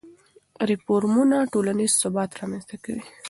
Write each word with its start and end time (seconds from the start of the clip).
ریفورمونه 0.69 1.37
ټولنیز 1.53 1.91
ثبات 2.01 2.29
رامنځته 2.39 2.75
کوي. 2.83 3.03